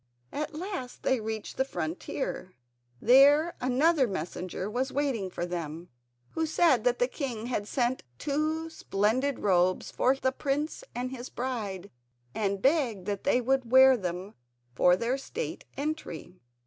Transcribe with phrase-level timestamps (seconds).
[0.31, 2.55] At last they reached the frontier;
[2.99, 5.89] there another messenger was waiting for them,
[6.31, 11.29] who said that the king had sent two splendid robes for the prince and his
[11.29, 11.91] bride,
[12.33, 14.33] and begged that they would wear them
[14.73, 16.41] for their state entry.